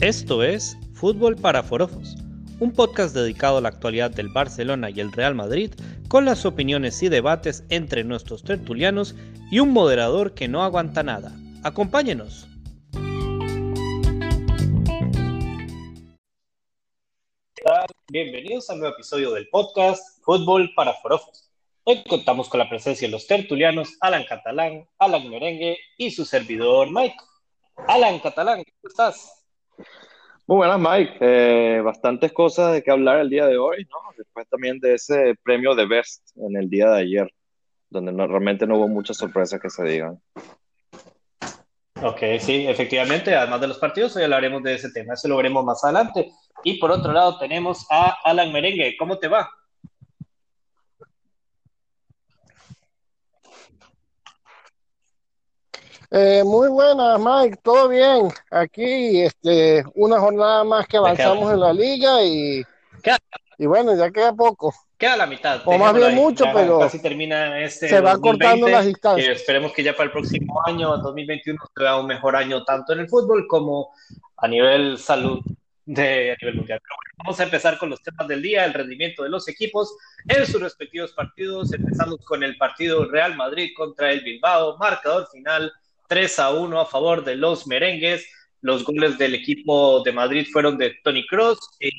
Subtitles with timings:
[0.00, 2.14] Esto es Fútbol para Forofos,
[2.60, 5.72] un podcast dedicado a la actualidad del Barcelona y el Real Madrid,
[6.06, 9.16] con las opiniones y debates entre nuestros tertulianos
[9.50, 11.32] y un moderador que no aguanta nada.
[11.64, 12.46] Acompáñenos.
[18.06, 21.50] Bienvenidos a un nuevo episodio del podcast Fútbol para Forofos.
[21.82, 26.88] Hoy contamos con la presencia de los tertulianos Alan Catalán, Alan Merengue y su servidor
[26.92, 27.16] Mike.
[27.88, 29.37] Alan Catalán, ¿cómo estás?
[30.46, 31.18] Muy buenas, Mike.
[31.20, 33.98] Eh, bastantes cosas de que hablar el día de hoy, ¿no?
[34.16, 37.30] Después también de ese premio de Best en el día de ayer,
[37.90, 40.18] donde realmente no hubo muchas sorpresas que se digan.
[42.00, 45.64] Ok, sí, efectivamente, además de los partidos, hoy hablaremos de ese tema, eso lo veremos
[45.64, 46.30] más adelante.
[46.64, 49.50] Y por otro lado tenemos a Alan Merengue, ¿cómo te va?
[56.10, 58.28] Eh, muy buenas, Mike, todo bien.
[58.50, 62.62] Aquí, este, una jornada más que avanzamos en la liga y,
[63.58, 64.72] y bueno, ya queda poco.
[64.96, 65.60] Queda la mitad.
[65.66, 69.36] O más bien mucho, pero casi termina este se va cortando las distancias.
[69.36, 73.08] esperemos que ya para el próximo año, 2021, sea un mejor año tanto en el
[73.08, 73.90] fútbol como
[74.38, 75.40] a nivel salud
[75.84, 76.80] de a nivel mundial.
[77.18, 80.60] vamos a empezar con los temas del día, el rendimiento de los equipos en sus
[80.60, 81.72] respectivos partidos.
[81.72, 85.70] Empezamos con el partido Real Madrid contra el Bilbao, marcador final
[86.08, 88.26] 3 a 1 a favor de los merengues.
[88.60, 91.90] Los goles del equipo de Madrid fueron de Tony Cross y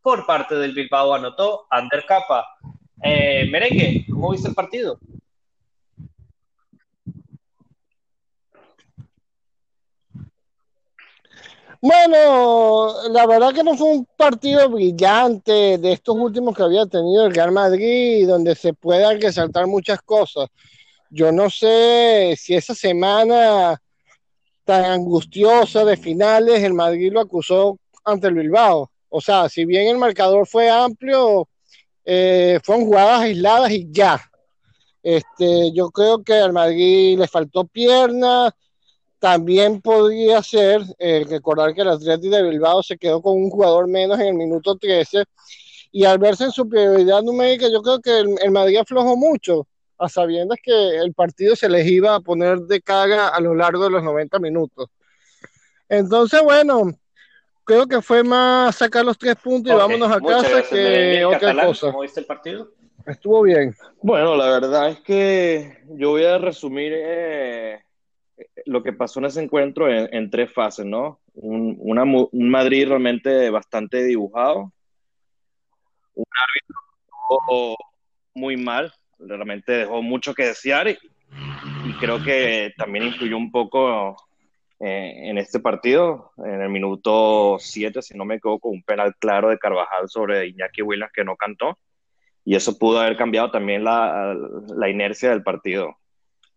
[0.00, 2.46] por parte del Bilbao anotó Ander Capa.
[3.02, 4.98] Eh, merengue, ¿cómo viste el partido?
[11.80, 17.26] Bueno, la verdad que no fue un partido brillante de estos últimos que había tenido
[17.26, 20.48] el Real Madrid, donde se puedan resaltar muchas cosas.
[21.10, 23.80] Yo no sé si esa semana
[24.64, 28.90] tan angustiosa de finales el Madrid lo acusó ante el Bilbao.
[29.08, 31.48] O sea, si bien el marcador fue amplio,
[32.04, 34.20] eh, fueron jugadas aisladas y ya.
[35.02, 38.52] Este, yo creo que al Madrid le faltó piernas.
[39.20, 43.88] También podría ser eh, recordar que el Atlético de Bilbao se quedó con un jugador
[43.88, 45.24] menos en el minuto 13
[45.92, 49.66] y al verse en superioridad numérica, yo creo que el Madrid aflojó mucho
[49.98, 53.84] a sabiendas que el partido se les iba a poner de carga a lo largo
[53.84, 54.90] de los 90 minutos.
[55.88, 56.92] Entonces, bueno,
[57.64, 61.86] creo que fue más sacar los tres puntos y vámonos a casa que otra cosa.
[61.86, 62.72] ¿Cómo viste el partido?
[63.06, 63.74] Estuvo bien.
[64.02, 67.80] Bueno, la verdad es que yo voy a resumir eh,
[68.64, 71.20] lo que pasó en ese encuentro en, tres fases, ¿no?
[71.34, 74.72] Un, un Madrid realmente bastante dibujado,
[76.14, 77.76] un árbitro
[78.34, 80.98] muy mal, realmente dejó mucho que desear y,
[82.00, 84.16] creo que también influyó un poco
[84.80, 86.32] eh, en este partido.
[86.38, 90.82] En el minuto 7, si no me equivoco, un penal claro de Carvajal sobre Iñaki
[90.82, 91.78] Williams que no cantó.
[92.44, 94.36] Y eso pudo haber cambiado también la,
[94.76, 95.96] la inercia del partido.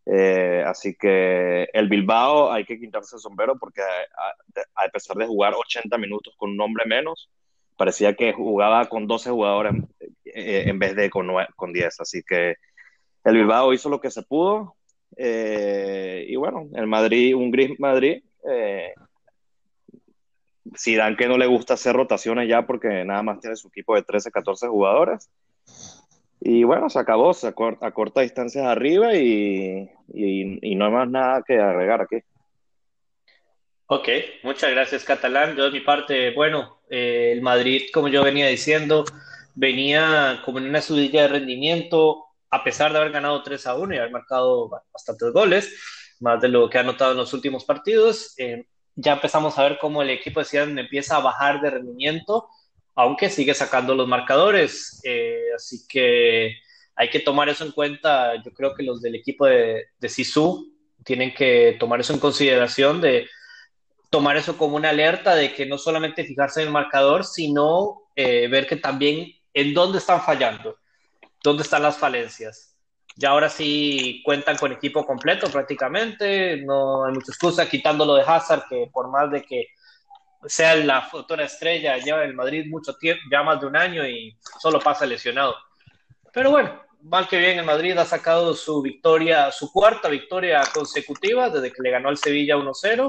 [0.05, 5.27] Eh, así que el Bilbao hay que quitarse el sombrero porque a, a, pesar de
[5.27, 7.29] jugar 80 minutos con un hombre menos,
[7.77, 9.73] parecía que jugaba con 12 jugadores
[10.33, 11.99] eh, en vez de con, con 10.
[12.01, 12.55] Así que
[13.23, 14.75] el Bilbao hizo lo que se pudo.
[15.17, 18.23] Eh, y bueno, el Madrid, un gris Madrid.
[18.49, 18.93] Eh,
[20.75, 23.95] si dan que no le gusta hacer rotaciones ya porque nada más tiene su equipo
[23.95, 25.29] de 13, 14 jugadores.
[26.41, 27.53] Y bueno, se acabó, se a
[27.91, 32.17] corta distancia arriba y, y, no hay más nada que agregar aquí.
[33.87, 34.07] Ok,
[34.43, 35.55] muchas gracias Catalán.
[35.57, 39.03] Yo de mi parte, bueno, eh, el Madrid, como yo venía diciendo,
[39.55, 43.93] venía como en una subida de rendimiento, a pesar de haber ganado 3 a 1
[43.93, 45.73] y haber marcado bastantes goles,
[46.19, 48.33] más de lo que ha anotado en los últimos partidos.
[48.37, 48.65] Eh,
[48.95, 52.49] ya empezamos a ver cómo el equipo de Ciudad empieza a bajar de rendimiento,
[52.95, 54.99] aunque sigue sacando los marcadores.
[55.03, 56.57] Eh, así que
[56.95, 58.35] hay que tomar eso en cuenta.
[58.43, 60.73] Yo creo que los del equipo de, de Sisu
[61.05, 63.27] tienen que tomar eso en consideración de
[64.09, 68.47] tomar eso como una alerta de que no solamente fijarse en el marcador, sino eh,
[68.47, 70.77] ver que también en dónde están fallando,
[71.43, 72.77] dónde están las falencias.
[73.15, 78.63] Ya ahora sí cuentan con equipo completo prácticamente, no hay mucha excusa, quitándolo de Hazard,
[78.69, 79.67] que por más de que
[80.45, 84.37] sea la futura estrella, lleva en Madrid mucho tiempo, ya más de un año y
[84.61, 85.55] solo pasa lesionado.
[86.31, 91.49] Pero bueno, mal que bien, el Madrid ha sacado su victoria, su cuarta victoria consecutiva
[91.49, 93.07] desde que le ganó al Sevilla 1-0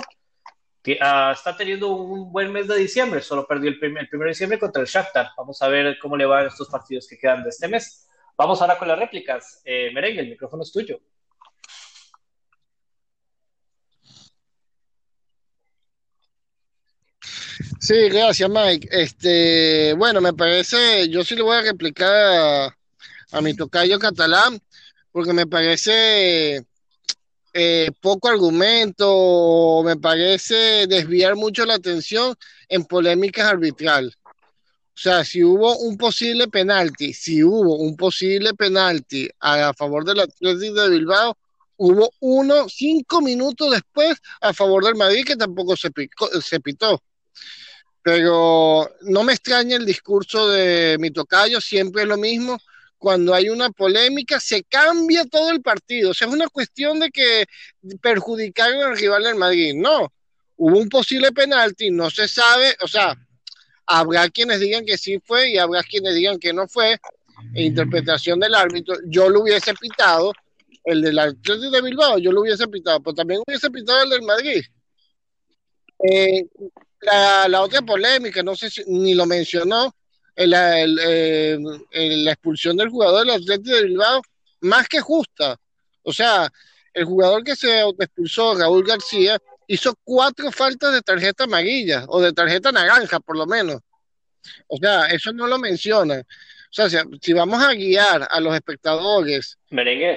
[1.01, 4.59] Ah, está teniendo un buen mes de diciembre, solo perdió el, primer, el de diciembre
[4.59, 5.29] contra el Shakhtar.
[5.37, 8.09] Vamos a ver cómo le van estos partidos que quedan de este mes.
[8.37, 9.61] Vamos ahora con las réplicas.
[9.65, 10.99] Eh, Merengue, el micrófono es tuyo.
[17.79, 18.89] Sí, gracias, Mike.
[18.91, 22.77] Este, bueno, me parece, yo sí le voy a replicar a,
[23.33, 24.59] a mi tocayo catalán,
[25.13, 26.65] porque me parece
[27.53, 32.35] eh, poco argumento, me parece desviar mucho la atención
[32.69, 34.17] en polémicas arbitrales.
[34.25, 40.21] O sea, si hubo un posible penalti, si hubo un posible penalti a, favor del
[40.21, 41.37] Atlético de Bilbao,
[41.79, 45.91] hubo uno cinco minutos después a favor del Madrid que tampoco se,
[46.43, 47.03] se pitó.
[48.03, 52.59] Pero no me extraña el discurso de mi tocayo, siempre es lo mismo
[53.01, 56.11] cuando hay una polémica, se cambia todo el partido.
[56.11, 57.47] O sea, es una cuestión de que
[58.03, 59.73] perjudicaron al rival del Madrid.
[59.75, 60.13] No,
[60.57, 63.17] hubo un posible penalti, no se sabe, o sea,
[63.87, 66.99] habrá quienes digan que sí fue y habrá quienes digan que no fue.
[67.55, 70.35] interpretación del árbitro, yo lo hubiese pitado,
[70.85, 74.23] el del Atlético de Bilbao, yo lo hubiese pitado, pero también hubiese pitado el del
[74.23, 74.63] Madrid.
[76.07, 76.45] Eh,
[77.01, 79.95] la, la, otra polémica, no sé si ni lo mencionó,
[80.43, 84.23] eh, la expulsión del jugador del Atlético de Bilbao
[84.61, 85.57] más que justa.
[86.03, 86.51] O sea,
[86.95, 92.33] el jugador que se expulsó, Raúl García, hizo cuatro faltas de tarjeta amarilla o de
[92.33, 93.81] tarjeta naranja, por lo menos.
[94.67, 96.21] O sea, eso no lo mencionan.
[96.21, 99.59] O sea, si, vamos a guiar a los espectadores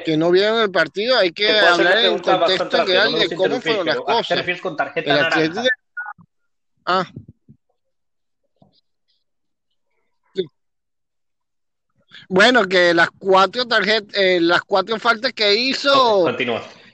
[0.05, 3.87] que no vieron el partido, hay que hablar en el contexto real de cómo fueron
[3.87, 4.27] las cosas.
[4.27, 5.63] ¿Qué refieres con tarjeta naranja?
[6.85, 7.09] Ah,
[12.33, 16.27] Bueno, que las cuatro tarjetas, eh, las cuatro faltas que hizo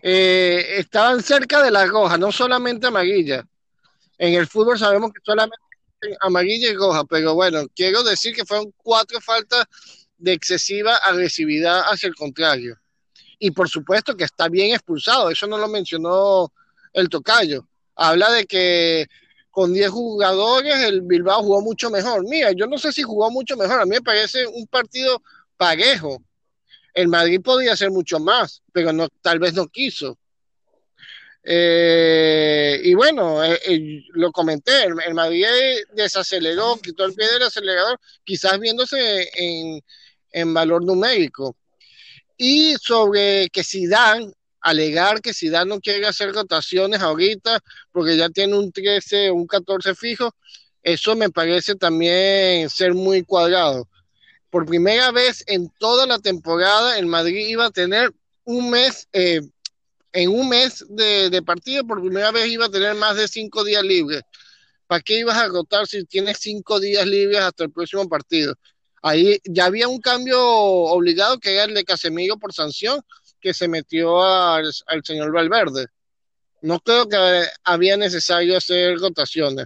[0.01, 3.47] eh, estaban cerca de la roja, no solamente amarilla.
[4.17, 5.55] En el fútbol sabemos que solamente
[6.19, 9.63] amarilla y roja, pero bueno, quiero decir que fueron cuatro faltas
[10.17, 12.77] de excesiva agresividad hacia el contrario.
[13.39, 16.51] Y por supuesto que está bien expulsado, eso no lo mencionó
[16.91, 17.65] el tocayo.
[17.95, 19.07] Habla de que
[19.59, 22.23] con 10 jugadores, el Bilbao jugó mucho mejor.
[22.25, 25.21] Mira, yo no sé si jugó mucho mejor, a mí me parece un partido
[25.57, 26.23] parejo.
[26.93, 30.17] El Madrid podía hacer mucho más, pero tal vez no quiso.
[31.43, 35.45] Eh, y bueno, eh, eh, lo comenté, el, Madrid
[35.93, 39.81] desaceleró, quitó el pie del acelerador, quizás viéndose en,
[40.31, 41.57] en valor numérico.
[42.37, 47.59] Y sobre que si dan alegar que si Dan no quiere hacer rotaciones ahorita
[47.91, 50.35] porque ya tiene un 13 o un 14 fijo,
[50.83, 53.87] eso me parece también ser muy cuadrado.
[54.49, 58.13] Por primera vez en toda la temporada, el Madrid iba a tener
[58.43, 59.41] un mes, eh,
[60.13, 63.63] en un mes de, de, partido, por primera vez iba a tener más de cinco
[63.63, 64.23] días libres.
[64.87, 68.55] ¿Para qué ibas a rotar si tienes cinco días libres hasta el próximo partido?
[69.03, 73.01] Ahí ya había un cambio obligado que era el de Casemiro por sanción,
[73.39, 74.71] que se metió al,
[75.03, 75.87] señor Valverde.
[76.61, 79.65] No creo que había necesario hacer rotaciones.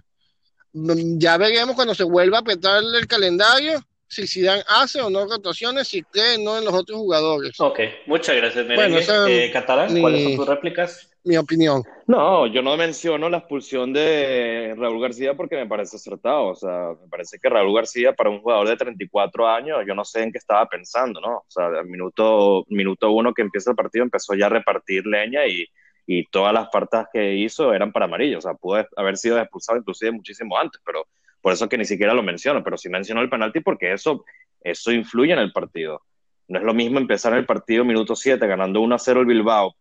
[0.73, 3.83] Ya veremos cuando se vuelva a petar el calendario
[4.13, 7.59] si Zidane hace o no rotaciones, si cree no en los otros jugadores.
[7.59, 8.97] Ok, muchas gracias, Bueno,
[9.27, 11.09] eh, Catalán, ¿cuáles son tus réplicas?
[11.25, 11.83] Mi opinión.
[12.05, 16.47] No, yo no menciono la expulsión de Raúl García porque me parece acertado.
[16.47, 20.03] O sea, me parece que Raúl García, para un jugador de 34 años, yo no
[20.03, 21.37] sé en qué estaba pensando, ¿no?
[21.37, 25.47] O sea, al minuto, minuto uno que empieza el partido empezó ya a repartir leña
[25.47, 25.65] y,
[26.05, 28.39] y todas las faltas que hizo eran para amarillo.
[28.39, 31.07] O sea, pudo haber sido expulsado inclusive muchísimo antes, pero
[31.39, 34.25] por eso que ni siquiera lo menciono, pero sí menciono el penalti porque eso,
[34.61, 36.01] eso influye en el partido.
[36.49, 39.73] No es lo mismo empezar el partido minuto 7 ganando 1 a 0 el Bilbao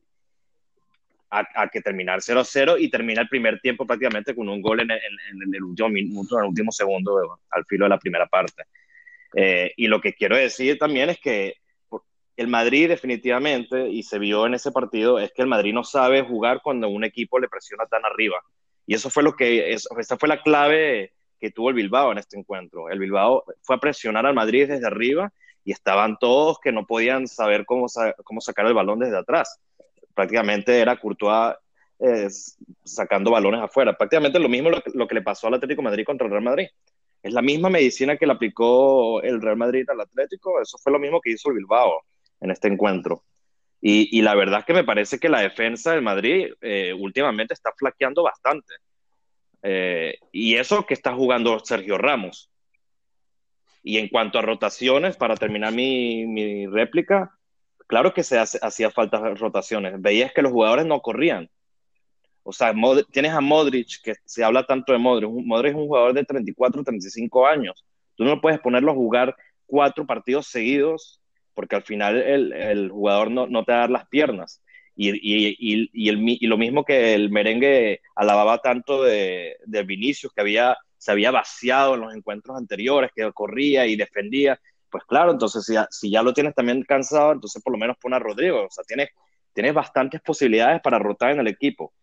[1.32, 4.90] a, que terminar 0 0 y terminar el primer tiempo prácticamente con un gol en,
[4.90, 8.64] el último minuto, en el último segundo, al filo de la primera parte.
[9.34, 11.54] Eh, y lo que quiero decir también es que
[12.36, 16.22] el Madrid definitivamente, y se vio en ese partido, es que el Madrid no sabe
[16.22, 18.42] jugar cuando un equipo le presiona tan arriba.
[18.86, 22.38] Y eso fue lo que, esa fue la clave que tuvo el Bilbao en este
[22.38, 22.90] encuentro.
[22.90, 25.32] El Bilbao fue a presionar al Madrid desde arriba
[25.64, 27.86] y estaban todos que no podían saber cómo,
[28.24, 29.60] cómo sacar el balón desde atrás.
[30.14, 31.54] Prácticamente era Courtois
[31.98, 32.28] eh,
[32.84, 33.96] sacando balones afuera.
[33.96, 36.66] Prácticamente lo mismo lo, que le pasó al Atlético Madrid contra el Real Madrid.
[37.22, 40.60] Es la misma medicina que le aplicó el Real Madrid al Atlético.
[40.60, 42.02] Eso fue lo mismo que hizo el Bilbao
[42.40, 43.22] en este encuentro.
[43.84, 47.72] Y, la verdad es que me parece que la defensa del Madrid eh, últimamente está
[47.76, 48.74] flaqueando bastante.
[49.60, 52.48] Eh, y eso que está jugando Sergio Ramos.
[53.82, 57.36] Y en cuanto a rotaciones, para terminar mi, réplica,
[57.92, 60.00] claro que se hacía falta rotaciones.
[60.00, 61.50] Veías que los jugadores no corrían.
[62.42, 62.72] O sea,
[63.10, 65.28] tienes a Modric, que se habla tanto de Modric.
[65.28, 67.84] Modric es un jugador de 34, 35 años.
[68.14, 71.20] Tú no puedes ponerlo a jugar cuatro partidos seguidos
[71.52, 74.62] porque al final el, jugador no, te va a dar las piernas.
[74.96, 81.30] Y, lo mismo que el merengue alababa tanto de, de Vinicius, que había se había
[81.30, 84.58] vaciado en los encuentros anteriores, que corría y defendía.
[84.92, 88.18] Pues claro, entonces si ya, lo tienes también cansado, entonces por lo menos pon a
[88.18, 88.66] Rodrigo.
[88.66, 89.08] O sea, tienes,
[89.54, 91.94] tienes bastantes posibilidades para rotar en el equipo.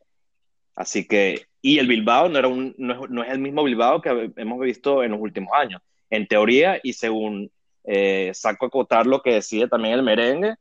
[0.75, 4.59] Así que, y el Bilbao no, era un, no, es, el mismo Bilbao que hemos
[4.59, 5.81] visto en los últimos años.
[6.09, 7.51] En teoría, y según
[7.83, 10.55] eh, saco a acotar lo que decide también el merengue,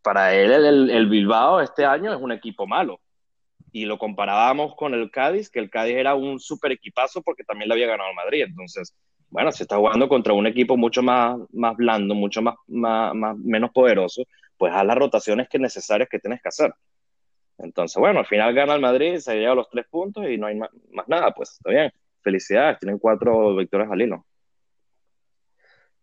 [0.00, 2.98] para él el, el, Bilbao este año es un equipo malo.
[3.72, 7.68] Y lo comparábamos con el Cádiz, que el Cádiz era un super equipazo porque también
[7.68, 8.44] le había ganado al Madrid.
[8.44, 8.94] Entonces,
[9.32, 13.34] bueno, se está jugando contra un equipo mucho más, más blando, mucho más, más, más
[13.38, 14.24] menos poderoso,
[14.58, 16.74] pues haz las rotaciones que necesarias que tienes que hacer.
[17.56, 20.56] Entonces, bueno, al final gana el Madrid, se lleva los tres puntos y no hay
[20.56, 20.68] más,
[21.06, 21.90] nada, pues está bien.
[22.22, 24.26] Felicidades, tienen cuatro victorias al hilo.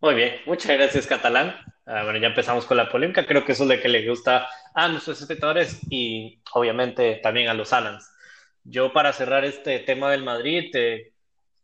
[0.01, 1.55] Muy bien, muchas gracias, Catalán.
[1.85, 3.27] Ah, bueno, ya empezamos con la polémica.
[3.27, 7.53] Creo que eso es lo que le gusta a nuestros espectadores y obviamente también a
[7.53, 8.09] los Alans.
[8.63, 11.13] Yo, para cerrar este tema del Madrid, eh,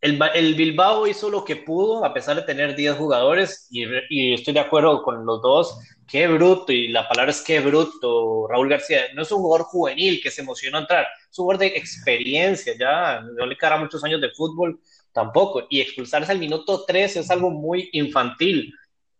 [0.02, 4.60] el, Bilbao hizo lo que pudo, a pesar de tener 10 jugadores, y, estoy de
[4.60, 5.80] acuerdo con los dos.
[6.08, 9.02] Qué bruto, y la palabra es qué bruto, Raúl García.
[9.16, 13.22] No es un jugador juvenil que se emocionó entrar, es un jugador de experiencia, ya
[13.22, 14.80] no le quedará muchos años de fútbol
[15.12, 15.64] tampoco.
[15.70, 18.72] Y expulsarse al minuto 3 es algo muy infantil.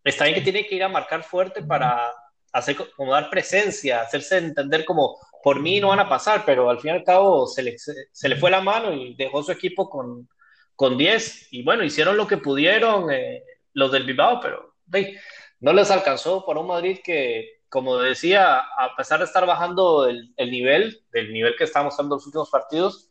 [0.03, 2.12] Está bien que tiene que ir a marcar fuerte para
[2.53, 6.79] hacer como dar presencia, hacerse entender como por mí no van a pasar, pero al
[6.79, 9.89] fin y al cabo se le, se le fue la mano y dejó su equipo
[9.89, 10.27] con,
[10.75, 14.75] con 10 y bueno, hicieron lo que pudieron eh, los del Bilbao, pero
[15.60, 20.34] no les alcanzó para un Madrid que, como decía, a pesar de estar bajando el,
[20.38, 23.10] nivel, del nivel que estábamos mostrando los últimos partidos,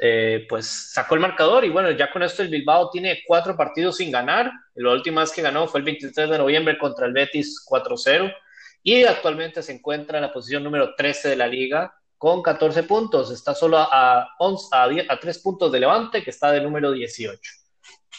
[0.00, 1.64] eh, pues sacó el marcador.
[1.64, 4.50] Y bueno, ya con esto el Bilbao tiene cuatro partidos sin ganar.
[4.74, 8.34] La última vez que ganó fue el 23 de noviembre contra el Betis 4-0
[8.82, 13.30] y actualmente se encuentra en la posición número 13 de la liga con 14 puntos.
[13.30, 16.92] Está solo a, 11, a, 10, a 3 puntos de Levante, que está de número
[16.92, 17.40] 18.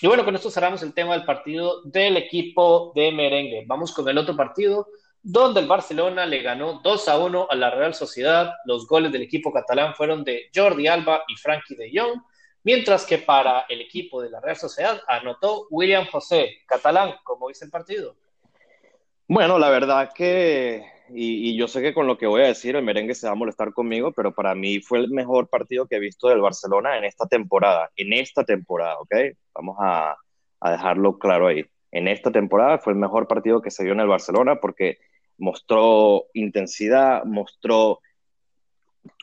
[0.02, 3.64] Y bueno, con esto cerramos el tema del partido del equipo de merengue.
[3.66, 4.88] Vamos con el otro partido,
[5.22, 8.54] donde el Barcelona le ganó 2 a 1 a la Real Sociedad.
[8.66, 12.22] Los goles del equipo catalán fueron de Jordi Alba y Frankie de Jong,
[12.64, 16.58] mientras que para el equipo de la Real Sociedad anotó William José.
[16.68, 18.16] Catalán, ¿cómo dice el partido?
[19.28, 22.84] Bueno, la verdad que y, yo sé que con lo que voy a decir el
[22.84, 26.00] merengue se va a molestar conmigo, pero para mí fue el mejor partido que he
[26.00, 29.16] visto del Barcelona en esta temporada, en esta temporada, ¿ok?
[29.54, 30.18] Vamos a,
[30.62, 31.64] dejarlo claro ahí.
[31.92, 34.98] En esta temporada fue el mejor partido que se vio en el Barcelona porque
[35.38, 38.00] mostró intensidad, mostró,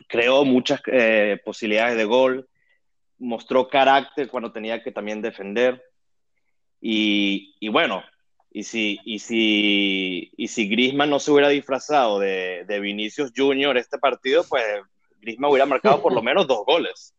[0.07, 2.47] creó muchas eh, posibilidades de gol,
[3.17, 5.83] mostró carácter cuando tenía que también defender.
[6.79, 8.03] Y bueno,
[8.55, 13.97] y si, y si, y si no se hubiera disfrazado de, de Vinicius Junior este
[13.97, 14.63] partido, pues
[15.19, 17.15] Griezmann hubiera marcado por lo menos dos goles.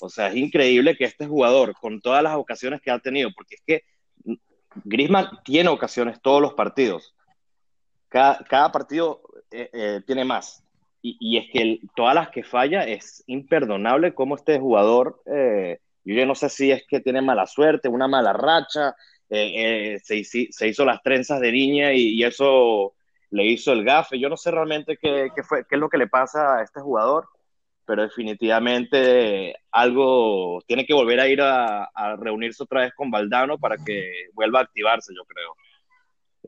[0.00, 3.56] O sea, es increíble que este jugador, con todas las ocasiones que ha tenido, porque
[3.56, 3.84] es que
[4.84, 7.14] Griezmann tiene ocasiones todos los partidos.
[8.08, 9.20] Cada, cada partido
[9.50, 10.64] eh, eh, tiene más.
[11.02, 16.14] Y, y es que todas las que falla es imperdonable cómo este jugador, eh, yo
[16.14, 18.94] ya no sé si es que tiene mala suerte, una mala racha,
[19.30, 22.94] eh, eh, se, hizo las trenzas de niña y, eso
[23.30, 24.18] le hizo el gafe.
[24.18, 26.80] Yo no sé realmente qué, qué, fue, qué es lo que le pasa a este
[26.80, 27.28] jugador,
[27.86, 33.76] pero definitivamente algo tiene que volver a ir a, reunirse otra vez con Valdano para
[33.76, 35.56] que vuelva a activarse, yo creo.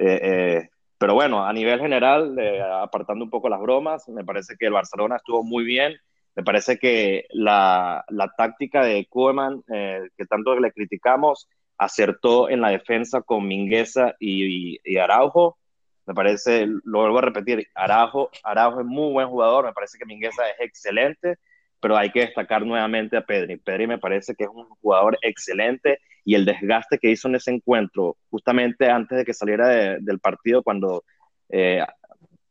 [0.00, 2.36] Eh, pero bueno, a nivel general,
[2.80, 5.96] apartando un poco las bromas, me parece que el Barcelona estuvo muy bien.
[6.34, 11.48] Me parece que la, la táctica de Koeman, que tanto le criticamos,
[11.84, 15.58] acertó en la defensa con Mingueza y, Araujo.
[16.06, 20.04] Me parece, lo vuelvo a repetir, Araujo, Araujo es muy buen jugador, me parece que
[20.04, 21.38] Mingueza es excelente,
[21.80, 23.56] pero hay que destacar nuevamente a Pedri.
[23.56, 27.52] Pedri me parece que es un jugador excelente y el desgaste que hizo en ese
[27.52, 31.04] encuentro, justamente antes de que saliera del partido, cuando
[31.48, 31.84] eh,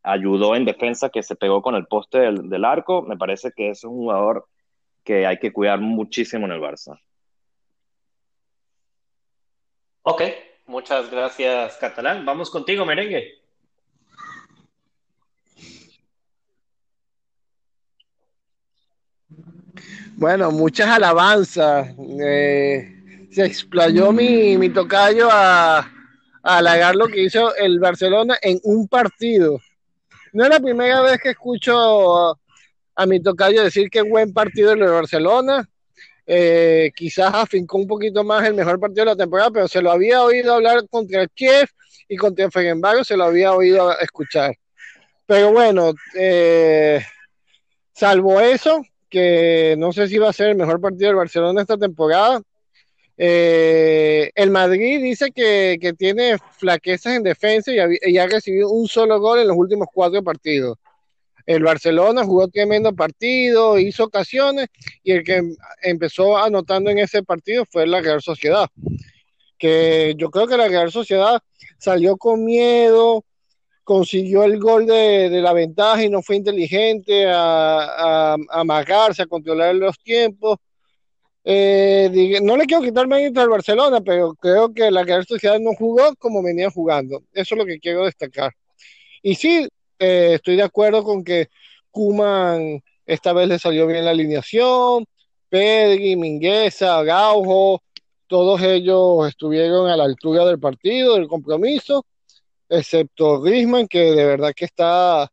[0.04, 3.70] ayudó en defensa, que se pegó con el poste del, del arco, me parece que
[3.70, 4.46] es un jugador
[5.04, 7.00] que hay que cuidar muchísimo en el Barça.
[10.04, 10.22] Ok,
[10.68, 12.26] muchas gracias, Catalán.
[12.26, 13.42] Vamos contigo, merengue.
[20.16, 21.96] Bueno, muchas alabanzas.
[22.24, 25.88] Eh, se explayó mi, mi tocayo a, a,
[26.44, 29.60] halagar lo que hizo el Barcelona en un partido.
[30.34, 32.38] No es la primera vez que escucho
[32.96, 35.68] a, mi tocayo decir que buen partido el de Barcelona.
[36.34, 39.92] Eh, quizás afincó un poquito más el mejor partido de la temporada, pero se lo
[39.92, 41.68] había oído hablar contra el Kiev
[42.08, 44.56] y contra Fegenbaro se lo había oído escuchar.
[45.26, 47.02] Pero bueno, eh,
[47.94, 51.78] salvo eso, que no sé si va a ser el mejor partido del Barcelona esta
[51.78, 52.42] temporada.
[53.18, 57.76] Eh, el Madrid dice que, tiene flaquezas en defensa y
[58.10, 60.78] y ha, recibido un solo gol en los últimos cuatro partidos.
[61.46, 64.68] El Barcelona jugó tremendo partido, hizo ocasiones
[65.04, 65.42] y el que
[65.82, 68.70] empezó anotando en ese partido fue la Real Sociedad.
[69.58, 71.40] Que yo creo que la Real Sociedad
[71.78, 73.24] salió con miedo,
[73.84, 79.24] consiguió el gol de, de la ventaja y no fue inteligente a, a, a amagarse,
[79.24, 80.58] a controlar los tiempos.
[81.44, 85.72] Eh, no le quiero quitar mérito al Barcelona, pero creo que la Real Sociedad no
[85.74, 87.24] jugó como venía jugando.
[87.34, 88.54] Eso es lo que quiero destacar.
[89.24, 89.68] Y sí,
[90.02, 91.50] eh, estoy de acuerdo con que
[91.92, 95.06] Kuman esta vez le salió bien la alineación,
[95.48, 97.84] Pedri, Mingueza, Gaujo,
[98.26, 102.06] todos ellos estuvieron a la altura del partido, del compromiso,
[102.70, 105.30] excepto Griezmann, que de verdad que está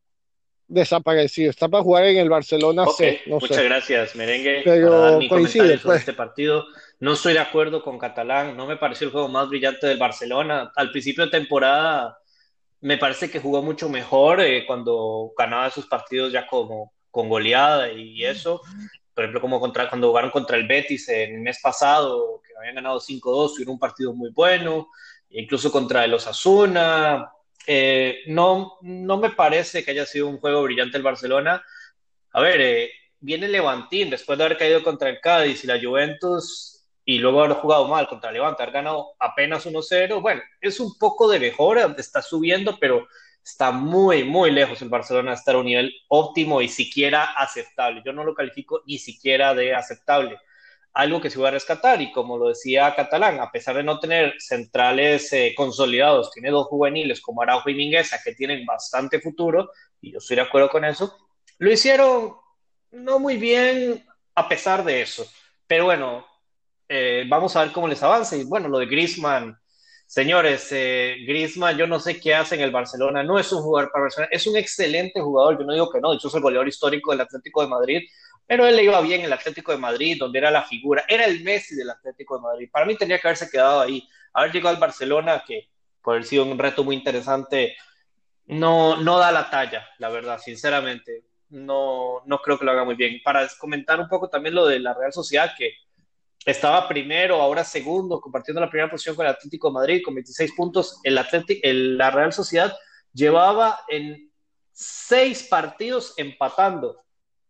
[0.66, 3.30] desaparecido, está para jugar en el Barcelona okay, C.
[3.30, 3.64] No muchas sé.
[3.64, 6.00] gracias, Merengue, Pero para dar mi coincide, comentario sobre pues.
[6.00, 6.66] este partido.
[7.00, 10.72] No estoy de acuerdo con Catalán, no me pareció el juego más brillante del Barcelona.
[10.76, 12.18] Al principio de temporada
[12.80, 17.90] me parece que jugó mucho mejor eh, cuando ganaba sus partidos ya como con goleada
[17.92, 18.60] y eso.
[19.14, 23.00] Por ejemplo, como contra, cuando jugaron contra el Betis el mes pasado, que habían ganado
[23.00, 24.88] 5-2, tuvieron un partido muy bueno.
[25.30, 27.30] Incluso contra el Osasuna.
[27.66, 31.62] Eh, no, no me parece que haya sido un juego brillante el Barcelona.
[32.32, 36.77] A ver, eh, viene Levantín después de haber caído contra el Cádiz y la Juventus
[37.08, 41.26] y luego haber jugado mal contra Levante, haber ganado apenas 1-0, bueno, es un poco
[41.26, 43.08] de mejora, está subiendo, pero
[43.42, 48.02] está muy, muy lejos el Barcelona de estar a un nivel óptimo y siquiera aceptable.
[48.04, 50.36] Yo no lo califico ni siquiera de aceptable.
[50.92, 53.98] Algo que se va a rescatar, y como lo decía Catalán, a pesar de no
[54.00, 59.70] tener centrales eh, consolidados, tiene dos juveniles como Araujo y Mingueza que tienen bastante futuro,
[60.02, 61.16] y yo estoy de acuerdo con eso,
[61.56, 62.34] lo hicieron
[62.90, 65.26] no muy bien a pesar de eso.
[65.66, 66.27] Pero bueno,
[66.88, 68.36] eh, vamos a ver cómo les avanza.
[68.36, 69.58] Y bueno, lo de Griezmann,
[70.06, 73.90] señores, eh, Griezmann, yo no sé qué hace en el Barcelona, no es un jugador
[73.92, 76.40] para Barcelona, es un excelente jugador, yo no digo que no, de hecho es el
[76.40, 78.02] goleador histórico del Atlético de Madrid,
[78.46, 81.26] pero él le iba bien en el Atlético de Madrid, donde era la figura, era
[81.26, 82.68] el Messi del Atlético de Madrid.
[82.72, 85.68] Para mí tenía que haberse quedado ahí, haber llegado al Barcelona, que
[86.00, 87.76] por haber sido un reto muy interesante,
[88.46, 91.24] no, no da la talla, la verdad, sinceramente.
[91.50, 93.20] No, no creo que lo haga muy bien.
[93.22, 95.74] Para comentar un poco también lo de la Real Sociedad, que
[96.50, 100.52] estaba primero, ahora segundo, compartiendo la primera posición con el Atlético de Madrid con 26
[100.52, 100.98] puntos.
[101.02, 102.74] El Atlético, la Real Sociedad
[103.12, 104.30] llevaba en
[104.72, 107.02] seis partidos empatando,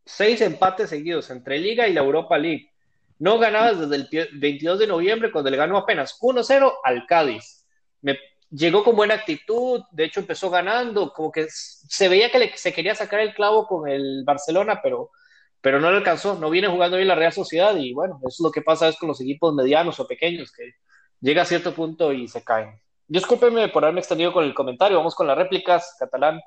[0.05, 2.73] seis empates seguidos entre Liga y la Europa League.
[3.21, 7.67] No ganaba desde el 22 de noviembre cuando le ganó apenas 1-0 al Cádiz.
[8.01, 8.19] Me,
[8.51, 12.73] llegó con buena actitud, de hecho empezó ganando, como que se veía que le, se
[12.73, 15.11] quería sacar el clavo con el Barcelona, pero
[15.61, 18.41] pero no le alcanzó, no viene jugando bien la Real Sociedad y bueno, eso es
[18.41, 20.75] lo que pasa es con los equipos medianos o pequeños, que
[21.21, 22.81] llega a cierto punto y se caen.
[23.07, 26.41] Discúlpenme por haberme extendido con el comentario, vamos con las réplicas, catalán.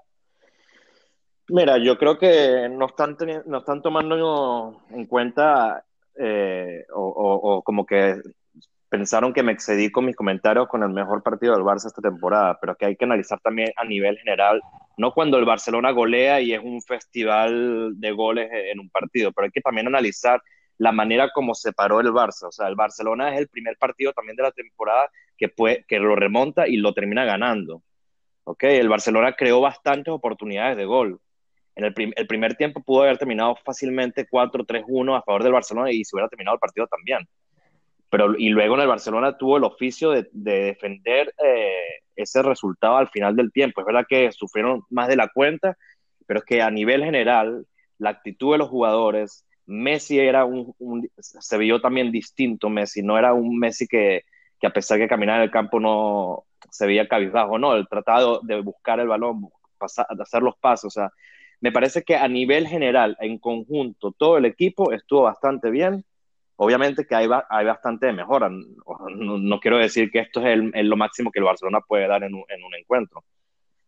[1.48, 5.84] Mira, yo creo que no están, no están tomando en cuenta
[6.16, 8.22] eh, o, o, como que
[8.92, 12.58] pensaron que me excedí con mis comentarios con el mejor partido del Barça esta temporada,
[12.60, 14.62] pero que hay que analizar también a nivel general,
[14.98, 19.46] no cuando el Barcelona golea y es un festival de goles en un partido, pero
[19.46, 20.42] hay que también analizar
[20.78, 22.50] la manera como se paró el Barça.
[22.50, 25.98] O sea, el Barcelona es el primer partido también de la temporada que, puede, que
[25.98, 27.84] lo remonta y lo termina ganando.
[28.44, 28.78] ¿Okay?
[28.78, 31.22] El Barcelona creó bastantes oportunidades de gol.
[31.76, 36.04] En el, el primer tiempo pudo haber terminado fácilmente 4-3-1 a favor del Barcelona y
[36.04, 37.26] se hubiera terminado el partido también
[38.12, 42.98] pero y luego en el Barcelona tuvo el oficio de, de defender eh, ese resultado
[42.98, 43.80] al final del tiempo.
[43.80, 45.78] Es verdad que sufrieron más de la cuenta,
[46.28, 47.66] pero es que a nivel general,
[47.98, 52.70] la actitud de los jugadores, Messi era un, un se vio también distinto.
[52.70, 54.24] Messi, no era un Messi que,
[54.60, 58.42] que a pesar de caminar en el campo no se veía cabizbajo, no, el tratado
[58.44, 59.48] de buscar el balón,
[59.78, 61.12] pasar, de hacer los pasos, o sea,
[61.62, 66.04] me parece que a nivel general, en conjunto, todo el equipo estuvo bastante bien,
[66.64, 68.48] obviamente que hay, hay bastante mejora.
[68.48, 72.24] No, no, quiero decir que esto es, el, lo máximo que el Barcelona puede dar
[72.24, 73.24] en un, en un, encuentro.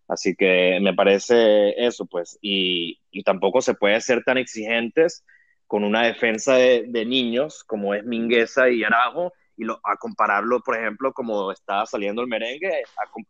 [0.07, 2.39] Así que me parece eso, pues.
[2.41, 5.23] Y, y, tampoco se puede ser tan exigentes
[5.67, 10.61] con una defensa de, de niños como es Mingueza y Arajo y lo, a compararlo,
[10.61, 12.83] por ejemplo, como estaba saliendo el merengue,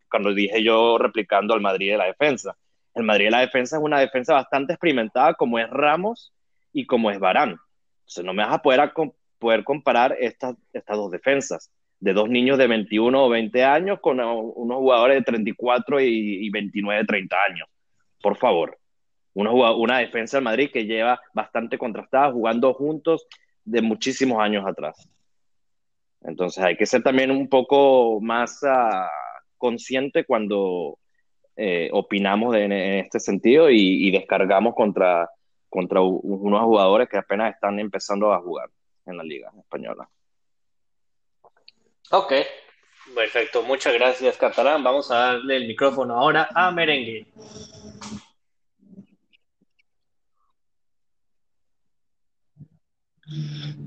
[0.10, 2.56] cuando dije yo replicando al Madrid de la defensa.
[2.94, 6.32] El Madrid de la defensa es una defensa bastante experimentada como es Ramos
[6.72, 7.60] y como es Barán.
[8.04, 8.80] Entonces no me vas a poder
[9.44, 14.20] poder comparar estas, estas dos defensas, de dos niños de 21 o 20 años con
[14.20, 17.70] unos jugadores de 34 y, y 29, 30 años.
[18.22, 18.78] Por favor.
[19.34, 23.28] una, una defensa del Madrid que lleva bastante contrastada, jugando juntos
[23.64, 25.08] de muchísimos años atrás.
[26.22, 29.08] Entonces hay que ser también un poco más uh,
[29.58, 30.98] consciente cuando
[31.56, 35.30] eh, opinamos de, en este sentido y, y, descargamos contra,
[35.70, 38.70] contra unos jugadores que apenas están empezando a jugar
[39.06, 40.10] en la liga española.
[42.12, 42.34] Ok,
[43.16, 43.64] perfecto.
[43.64, 44.84] Muchas gracias, Catalán.
[44.84, 47.28] Vamos a darle el micrófono ahora a Merengue.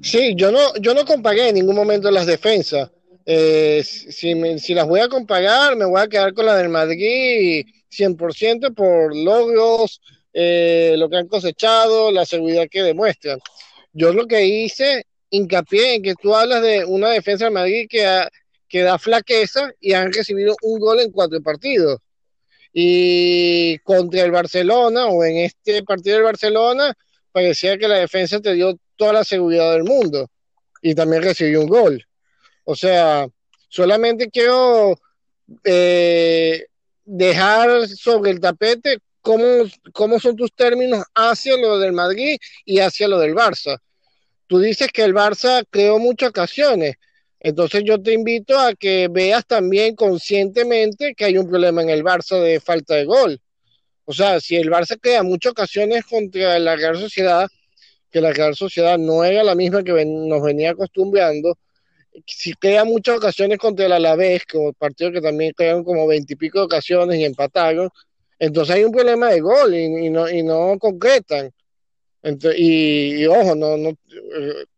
[0.02, 2.90] Sí, yo no, yo no comparé en ningún momento las defensas.
[3.24, 6.68] Eh, si, me, si, las voy a comparar, me voy a quedar con la del
[6.68, 10.00] Madrid 100% por logros,
[10.32, 13.40] eh, lo que han cosechado, la seguridad que demuestran.
[13.96, 18.28] Yo lo que hice, hincapié en que tú hablas de una defensa del Madrid que,
[18.68, 21.98] que da flaqueza y han recibido un gol en cuatro partidos.
[22.74, 26.92] Y contra el Barcelona o en este partido del Barcelona,
[27.32, 30.28] parecía que la defensa te dio toda la seguridad del mundo
[30.82, 32.06] y también recibió un gol.
[32.64, 33.26] O sea,
[33.70, 35.00] solamente quiero
[35.64, 36.66] eh,
[37.02, 43.08] dejar sobre el tapete cómo, cómo son tus términos hacia lo del Madrid y hacia
[43.08, 43.76] lo del Barça.
[44.46, 46.94] Tú dices que el Barça creó muchas ocasiones,
[47.40, 52.04] entonces yo te invito a que veas también conscientemente que hay un problema en el
[52.04, 53.40] Barça de falta de gol.
[54.04, 57.48] O sea, si el Barça crea muchas ocasiones contra la Real Sociedad,
[58.12, 61.58] que la Real Sociedad no era la misma que nos venía acostumbrando.
[62.26, 67.18] Si crea muchas ocasiones contra el Alavés, como partido que también crearon como veintipico ocasiones
[67.18, 67.90] y empataron,
[68.38, 71.50] entonces hay un problema de gol y, no, y no concretan.
[72.22, 73.92] Entonces, y, ojo, no, no,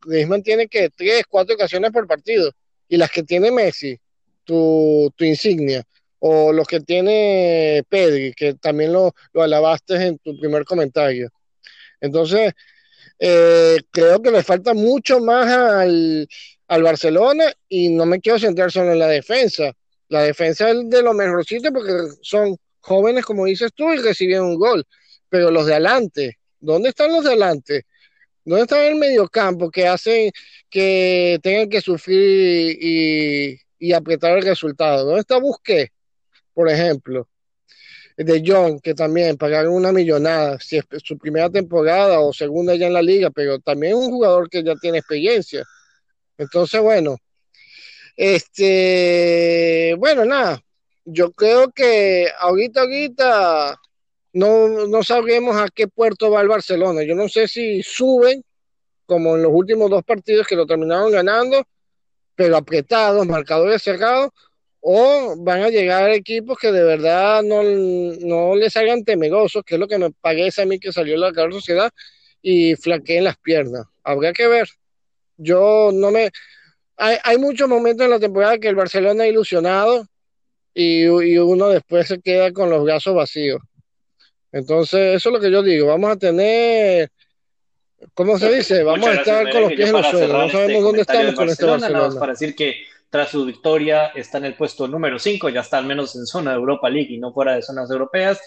[0.03, 2.53] Griezmann tiene que tres, cuatro ocasiones por partido.
[2.89, 3.99] Y las que tiene Messi,
[4.45, 5.83] tu, tu insignia,
[6.21, 11.31] o los que tiene Pedri, que también lo, lo alabaste en tu primer comentario.
[12.01, 12.53] Entonces,
[13.19, 16.29] eh, creo que le falta mucho más al,
[16.69, 19.73] al, Barcelona y no me quiero centrar solo en la defensa.
[20.09, 21.93] La defensa es de lo mejorcito porque
[22.23, 22.57] son
[22.89, 24.85] jóvenes, como dices tú, y recibieron un gol.
[25.29, 27.87] Pero los de adelante, ¿dónde están los de adelante?
[28.45, 30.33] ¿Dónde están el mediocampo que hacen
[30.71, 35.05] que tengan que sufrir y, y apretar el resultado?
[35.05, 35.93] ¿Dónde está Busqué,
[36.55, 37.29] por ejemplo?
[38.25, 42.89] de John, que también pagaron una millonada, si es su primera temporada o segunda ya
[42.89, 45.65] en la liga, pero también un jugador que ya tiene experiencia.
[46.37, 47.17] Entonces, bueno,
[48.17, 50.61] este, bueno, nada,
[51.11, 53.81] yo creo que ahorita, ahorita
[54.35, 57.03] no, no sabremos a qué puerto va el Barcelona.
[57.03, 58.45] Yo no sé si suben,
[59.07, 61.65] como en los últimos dos partidos que lo terminaron ganando,
[62.35, 64.31] pero apretados, marcadores cerrados,
[64.81, 69.81] o van a llegar equipos que de verdad no, no les hagan temerosos, que es
[69.81, 71.91] lo que me parece a mí que salió la Real Sociedad,
[72.43, 73.87] y flaqueen las piernas.
[74.05, 74.69] Habría que ver.
[75.37, 76.31] Yo no me...
[76.97, 80.07] Hay, hay muchos momentos en la temporada que el Barcelona ha ilusionado
[80.79, 83.61] y, y uno después se queda con los brazos vacíos.
[84.53, 85.89] Entonces, eso es lo que yo digo.
[85.89, 87.11] Vamos a tener
[88.15, 88.83] ¿Cómo se dice?
[88.85, 90.33] Vamos Muchas a estar gracias, con los pies en el para suelo.
[90.33, 92.21] No sabemos este dónde estamos con este Barcelona, nada más Barcelona.
[92.21, 92.77] para decir que
[93.11, 96.53] tras su victoria está en el puesto número 5, ya está al menos en zona
[96.53, 98.41] de Europa League y no fuera de zonas europeas,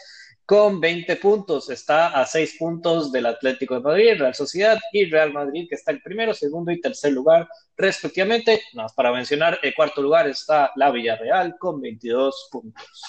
[0.45, 1.69] con 20 puntos.
[1.69, 5.91] Está a 6 puntos del Atlético de Madrid, Real Sociedad y Real Madrid, que está
[5.91, 8.62] en primero, segundo y tercer lugar, respectivamente.
[8.73, 13.04] Nada más para mencionar, el cuarto lugar está la Villarreal con 22 puntos.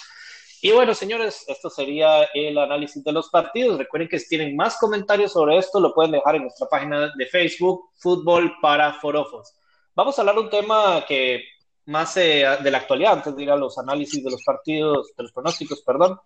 [0.65, 3.79] Y bueno, señores, esto sería el análisis de los partidos.
[3.79, 7.27] Recuerden que si tienen más comentarios sobre esto, lo pueden dejar en nuestra página de
[7.27, 9.57] Facebook, Fútbol para Forofos.
[9.97, 11.43] Vamos a hablar de un tema que
[11.87, 15.25] más eh, de la actualidad, antes de ir a los análisis de los partidos, de
[15.25, 16.21] los pronósticos, perdón,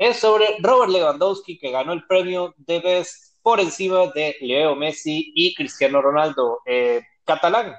[0.00, 5.30] es sobre Robert Lewandowski, que ganó el premio de Best por encima de Leo Messi
[5.34, 6.60] y Cristiano Ronaldo.
[6.64, 7.76] Eh, Catalán,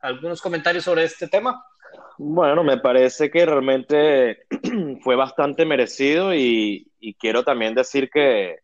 [0.00, 1.64] ¿algunos comentarios sobre este tema?
[2.18, 4.44] Bueno, me parece que realmente
[5.00, 8.58] fue bastante merecido y, y quiero también decir que,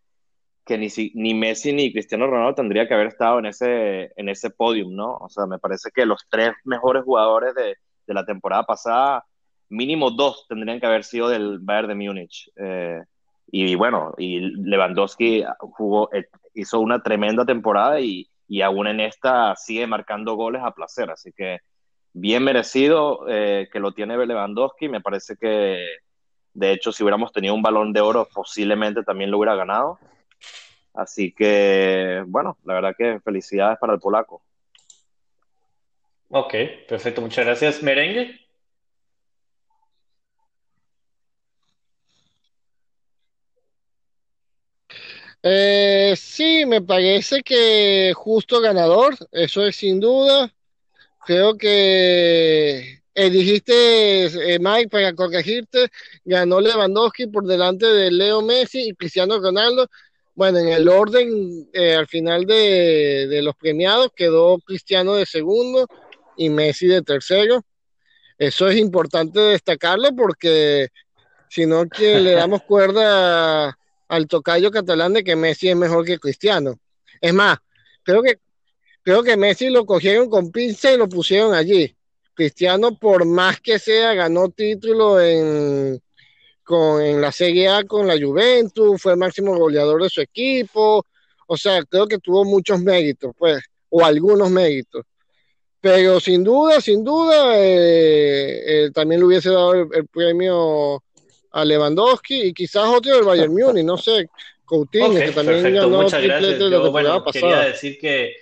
[0.66, 4.50] que ni, ni, Messi ni Cristiano Ronaldo tendría que haber estado en ese, en ese
[4.50, 5.14] podium, ¿no?
[5.14, 7.74] O sea, me parece que los tres mejores jugadores de,
[8.06, 9.24] de la temporada pasada,
[9.72, 12.50] mínimo dos tendrían que haber sido del Bayern de Múnich.
[12.56, 13.00] Eh,
[13.50, 19.56] y bueno, y Lewandowski jugó, eh, hizo una tremenda temporada y, y aún en esta
[19.56, 21.58] sigue marcando goles a placer, así que
[22.12, 24.88] bien merecido eh, que lo tiene Lewandowski.
[24.88, 25.86] Me parece que,
[26.52, 29.98] de hecho, si hubiéramos tenido un balón de oro, posiblemente también lo hubiera ganado.
[30.94, 34.42] Así que, bueno, la verdad que felicidades para el polaco.
[36.28, 36.54] Ok,
[36.88, 37.82] perfecto, muchas gracias.
[37.82, 38.41] Merengue.
[45.42, 50.52] Eh, sí, me parece que justo ganador, eso es sin duda.
[51.26, 55.88] Creo que eh, dijiste, eh, Mike, para corregirte,
[56.24, 59.88] ganó Lewandowski por delante de Leo Messi y Cristiano Ronaldo.
[60.34, 65.86] Bueno, en el orden, eh, al final de, de los premiados, quedó Cristiano de segundo
[66.36, 67.62] y Messi de tercero.
[68.38, 70.88] Eso es importante destacarlo porque
[71.48, 73.76] si no, que le damos cuerda
[74.12, 76.78] al tocayo catalán de que Messi es mejor que Cristiano.
[77.20, 77.58] Es más,
[78.04, 78.38] creo que
[79.02, 81.94] Creo que Messi lo cogieron con pinza y lo pusieron allí.
[82.34, 86.00] Cristiano, por más que sea, ganó título en,
[86.62, 91.04] con, en la Serie A con la Juventus, fue el máximo goleador de su equipo.
[91.48, 95.04] O sea, creo que tuvo muchos méritos, pues, o algunos méritos.
[95.80, 101.02] Pero sin duda, sin duda, eh, eh, también le hubiese dado el, el, premio
[101.52, 104.28] a Lewandowski y quizás otro del Bayern Múnich, no sé,
[104.64, 105.90] Coutinho, okay, que también perfecto.
[105.90, 106.58] ganó Muchas gracias.
[106.58, 107.32] Yo, la bueno, pasada.
[107.32, 108.36] quería decir que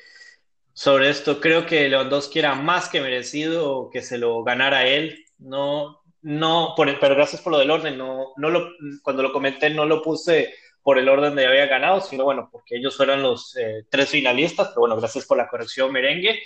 [0.73, 1.41] sobre esto.
[1.41, 5.25] Creo que Lewandowski era más que merecido que se lo ganara él.
[5.39, 7.99] No, no, por, pero gracias por lo del orden.
[7.99, 8.71] No, no lo,
[9.03, 12.77] cuando lo comenté no lo puse por el orden de había ganado, sino bueno, porque
[12.77, 14.69] ellos fueron los eh, tres finalistas.
[14.69, 16.41] Pero bueno, gracias por la corrección, merengue.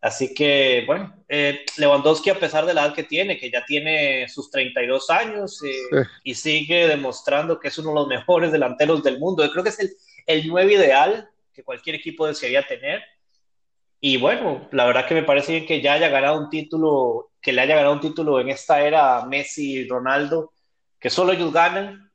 [0.00, 4.26] Así que, bueno, eh, Lewandowski, a pesar de la edad que tiene, que ya tiene
[4.28, 6.08] sus 32 años eh, sí.
[6.24, 9.44] y sigue demostrando que es uno de los mejores delanteros del mundo.
[9.44, 9.90] Yo creo que es el,
[10.26, 13.02] el 9 ideal que cualquier equipo desearía tener.
[14.00, 17.52] Y bueno, la verdad que me parece bien que ya haya ganado un título, que
[17.52, 20.54] le haya ganado un título en esta era Messi y Ronaldo,
[20.98, 22.10] que solo ellos ganan.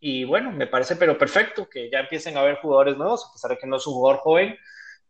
[0.00, 3.50] Y bueno, me parece pero perfecto que ya empiecen a haber jugadores nuevos, a pesar
[3.50, 4.56] de que no es un jugador joven.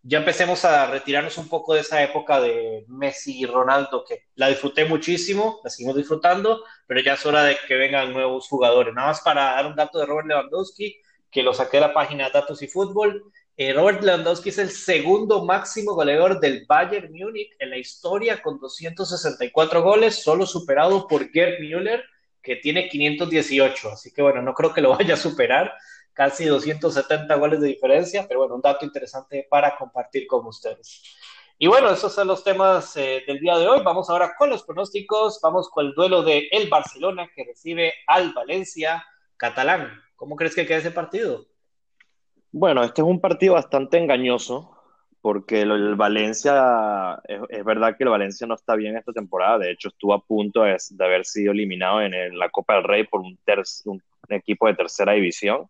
[0.09, 4.49] Ya empecemos a retirarnos un poco de esa época de Messi y Ronaldo, que la
[4.49, 8.95] disfruté muchísimo, la seguimos disfrutando, pero ya es hora de que vengan nuevos jugadores.
[8.95, 10.97] Nada más para dar un dato de Robert Lewandowski,
[11.31, 13.23] que lo saqué de la página Datos y Fútbol.
[13.59, 18.59] Eh, Robert Lewandowski es el segundo máximo goleador del Bayern Múnich en la historia con
[18.59, 22.03] 264 goles, solo superado por Gerd Müller,
[22.43, 23.91] que tiene 518.
[23.91, 25.75] Así que bueno, no creo que lo vaya a superar,
[26.19, 31.05] casi 270 goles de diferencia, pero bueno, un dato interesante para compartir con ustedes.
[31.57, 33.83] Y bueno, esos son los temas eh, del día de hoy.
[33.85, 35.39] Vamos ahora con los pronósticos.
[35.41, 39.05] Vamos con el duelo de el Barcelona que recibe al Valencia
[39.37, 39.93] catalán.
[40.17, 41.47] ¿Cómo crees que queda ese partido?
[42.51, 44.75] Bueno, este es un partido bastante engañoso
[45.21, 49.71] porque el Valencia, es, es, verdad que el Valencia no está bien esta temporada, de
[49.71, 53.05] hecho estuvo a punto de, de haber sido eliminado en, el, la Copa del Rey
[53.05, 55.69] por un, ter, un equipo de tercera división.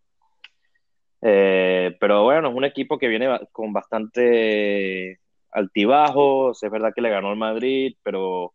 [1.23, 5.19] Eh, pero bueno, es un equipo que viene con bastante
[5.51, 8.53] altibajos, es verdad que le ganó el Madrid, pero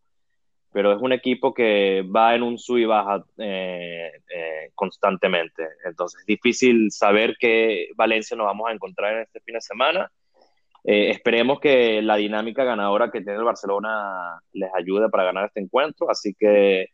[0.74, 5.68] pero es un equipo que va en un sub y baja eh, eh, constantemente.
[5.84, 10.10] Entonces es difícil saber qué Valencia nos vamos a encontrar en este fin de semana.
[10.82, 15.60] Eh, esperemos que la dinámica ganadora que tiene el Barcelona les ayude para ganar este
[15.60, 16.10] encuentro.
[16.10, 16.88] Así que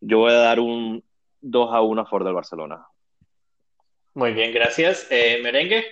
[0.00, 1.04] yo voy a dar un
[1.40, 2.84] 2 a 1 a favor del Barcelona.
[4.14, 5.06] Muy bien, gracias.
[5.10, 5.84] Merengue.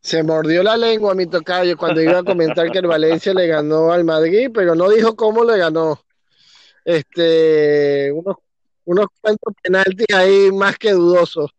[0.00, 3.92] Se mordió la lengua mi tocayo cuando iba a comentar que el Valencia le ganó
[3.92, 6.00] al Madrid, pero no dijo cómo le ganó.
[6.84, 8.36] Este, unos,
[8.84, 11.50] unos cuantos penaltis ahí más que dudosos.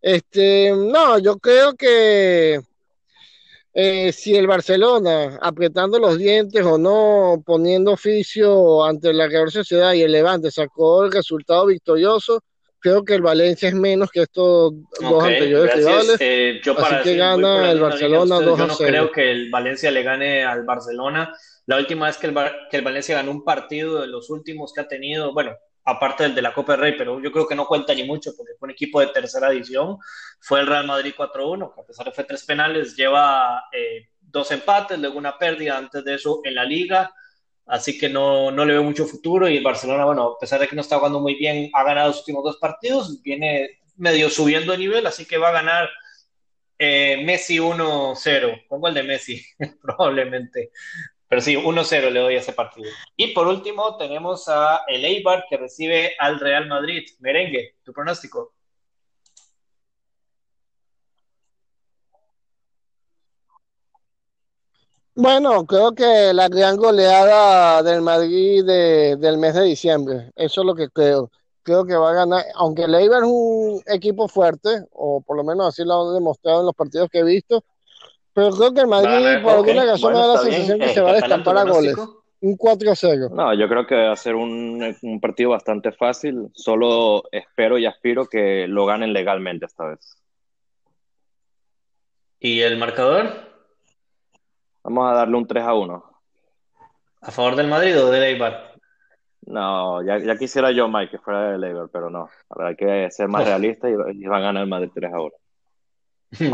[0.00, 2.60] Este, no, yo creo que
[3.78, 9.92] eh, si el Barcelona, apretando los dientes o no, poniendo oficio ante la Real Sociedad
[9.92, 12.42] y el Levante, sacó el resultado victorioso,
[12.78, 16.16] creo que el Valencia es menos que estos okay, dos anteriores rivales.
[16.20, 18.56] Eh, yo para así que gana el Barcelona 2 a 0.
[18.56, 21.34] Yo no creo que el Valencia le gane al Barcelona.
[21.66, 22.34] La última vez que el,
[22.70, 25.54] que el Valencia ganó un partido de los últimos que ha tenido, bueno,
[25.86, 28.32] aparte del de la Copa del Rey, pero yo creo que no cuenta ni mucho
[28.36, 29.96] porque fue un equipo de tercera edición.
[30.40, 34.08] Fue el Real Madrid 4-1, que a pesar de que fue tres penales, lleva eh,
[34.20, 37.10] dos empates, luego una pérdida antes de eso en la liga
[37.66, 40.68] así que no, no le veo mucho futuro y el Barcelona, bueno, a pesar de
[40.68, 44.72] que no está jugando muy bien, ha ganado los últimos dos partidos, viene medio subiendo
[44.72, 45.90] de nivel, así que va a ganar
[46.78, 49.44] eh, Messi 1-0, pongo el de Messi,
[49.82, 50.70] probablemente,
[51.28, 52.88] pero sí, 1-0 le doy a ese partido.
[53.16, 57.04] Y por último tenemos a el Eibar que recibe al Real Madrid.
[57.20, 58.52] Merengue, tu pronóstico.
[65.18, 70.66] Bueno, creo que la gran goleada del Madrid de, del mes de diciembre, eso es
[70.66, 71.30] lo que creo.
[71.62, 75.42] Creo que va a ganar, aunque el Eibar es un equipo fuerte, o por lo
[75.42, 77.64] menos así lo han demostrado en los partidos que he visto,
[78.36, 79.72] pero creo que el Madrid, vale, por okay.
[79.72, 80.80] alguna razón, bueno, me da la sensación bien.
[80.80, 81.96] que eh, se va a destampar a goles.
[82.42, 83.30] un 4-0.
[83.30, 86.50] No, yo creo que va a ser un, un, partido bastante fácil.
[86.52, 90.18] Solo espero y aspiro que lo ganen legalmente esta vez.
[92.38, 93.26] ¿Y el marcador?
[94.84, 96.04] Vamos a darle un 3 a 1.
[97.22, 98.74] ¿A favor del Madrid o del Eibar?
[99.46, 102.28] No, ya, ya quisiera yo, Mike, que fuera del Eibar, pero no.
[102.50, 105.32] Hay que ser más realista y, y van a ganar el Madrid 3 a 1.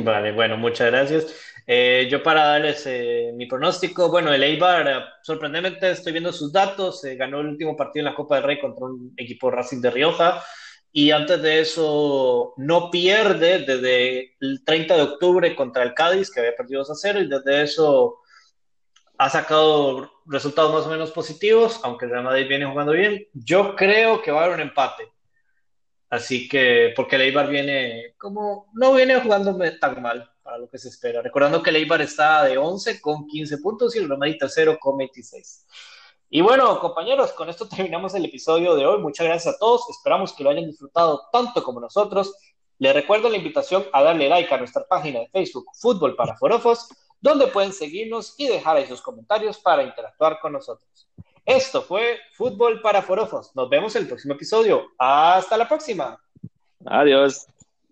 [0.05, 1.52] Vale, bueno, muchas gracias.
[1.67, 6.53] Eh, yo para darles eh, mi pronóstico, bueno, el Eibar, eh, sorprendentemente estoy viendo sus
[6.53, 9.91] datos, ganó el último partido en la Copa del Rey contra un equipo Racing de
[9.91, 10.43] Rioja
[10.93, 16.41] y antes de eso no pierde desde el 30 de octubre contra el Cádiz, que
[16.41, 18.19] había perdido 2 a 0, y desde eso
[19.17, 23.27] ha sacado resultados más o menos positivos, aunque el Real Madrid viene jugando bien.
[23.33, 25.13] Yo creo que va a haber un empate.
[26.11, 30.79] Así que, porque el Eibar viene como, no viene jugando tan mal para lo que
[30.79, 31.23] se espera.
[31.23, 34.39] Recordando que el Eibar está de 11 con 15 puntos y el Real Madrid
[34.81, 35.67] con 26.
[36.31, 38.99] Y bueno, compañeros, con esto terminamos el episodio de hoy.
[39.01, 39.89] Muchas gracias a todos.
[39.91, 42.35] Esperamos que lo hayan disfrutado tanto como nosotros.
[42.79, 46.89] Les recuerdo la invitación a darle like a nuestra página de Facebook Fútbol para Forofos,
[47.21, 51.09] donde pueden seguirnos y dejar ahí sus comentarios para interactuar con nosotros.
[51.45, 53.55] Esto fue Fútbol para Forofos.
[53.55, 54.87] Nos vemos en el próximo episodio.
[54.99, 56.19] Hasta la próxima.
[56.87, 57.47] Adiós.